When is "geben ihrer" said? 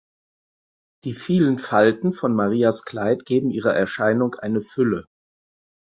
3.23-3.75